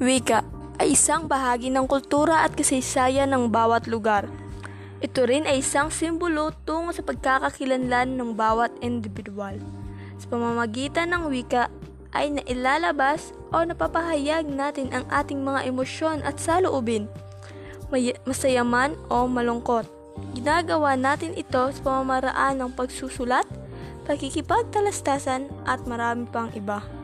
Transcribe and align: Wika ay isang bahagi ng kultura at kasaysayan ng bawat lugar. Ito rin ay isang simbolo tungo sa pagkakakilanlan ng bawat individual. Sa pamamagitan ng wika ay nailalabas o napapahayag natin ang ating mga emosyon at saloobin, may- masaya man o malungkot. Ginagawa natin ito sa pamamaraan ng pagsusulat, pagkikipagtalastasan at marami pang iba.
Wika 0.00 0.40
ay 0.80 0.96
isang 0.96 1.28
bahagi 1.28 1.68
ng 1.68 1.84
kultura 1.84 2.40
at 2.48 2.56
kasaysayan 2.56 3.36
ng 3.36 3.52
bawat 3.52 3.84
lugar. 3.84 4.32
Ito 5.04 5.28
rin 5.28 5.44
ay 5.44 5.60
isang 5.60 5.92
simbolo 5.92 6.56
tungo 6.64 6.96
sa 6.96 7.04
pagkakakilanlan 7.04 8.16
ng 8.16 8.32
bawat 8.32 8.72
individual. 8.80 9.60
Sa 10.16 10.24
pamamagitan 10.32 11.12
ng 11.12 11.28
wika 11.28 11.68
ay 12.16 12.32
nailalabas 12.32 13.36
o 13.52 13.60
napapahayag 13.60 14.48
natin 14.48 14.88
ang 14.88 15.04
ating 15.12 15.44
mga 15.44 15.68
emosyon 15.68 16.24
at 16.24 16.40
saloobin, 16.40 17.04
may- 17.92 18.16
masaya 18.24 18.64
man 18.64 18.96
o 19.12 19.28
malungkot. 19.28 19.84
Ginagawa 20.32 20.96
natin 20.96 21.36
ito 21.36 21.68
sa 21.76 21.80
pamamaraan 21.84 22.56
ng 22.56 22.72
pagsusulat, 22.72 23.44
pagkikipagtalastasan 24.08 25.52
at 25.68 25.84
marami 25.84 26.24
pang 26.24 26.48
iba. 26.56 26.99